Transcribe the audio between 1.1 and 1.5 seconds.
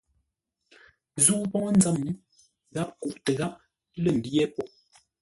Zə̂u